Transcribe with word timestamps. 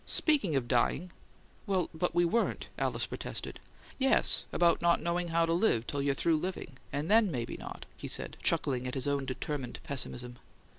"Speaking 0.07 0.55
of 0.55 0.67
dying" 0.67 1.11
"Well, 1.67 1.87
but 1.93 2.15
we 2.15 2.25
weren't!" 2.25 2.69
Alice 2.75 3.05
protested. 3.05 3.59
"Yes, 3.99 4.45
about 4.51 4.81
not 4.81 4.99
knowing 4.99 5.27
how 5.27 5.45
to 5.45 5.53
live 5.53 5.85
till 5.85 6.01
you're 6.01 6.15
through 6.15 6.37
living 6.37 6.79
and 6.91 7.07
THEN 7.07 7.29
maybe 7.29 7.55
not!" 7.55 7.85
he 7.95 8.07
said, 8.07 8.35
chuckling 8.41 8.87
at 8.87 8.95
his 8.95 9.05
own 9.05 9.25
determined 9.25 9.79
pessimism. 9.83 10.39